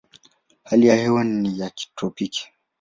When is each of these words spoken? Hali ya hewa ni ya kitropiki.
Hali 0.63 0.87
ya 0.87 0.95
hewa 0.95 1.23
ni 1.23 1.59
ya 1.59 1.69
kitropiki. 1.69 2.49